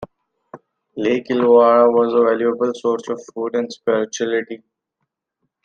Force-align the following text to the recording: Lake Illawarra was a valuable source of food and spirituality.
Lake 0.97 1.27
Illawarra 1.29 1.87
was 1.93 2.11
a 2.15 2.21
valuable 2.25 2.71
source 2.73 3.07
of 3.07 3.21
food 3.35 3.55
and 3.55 3.71
spirituality. 3.71 4.63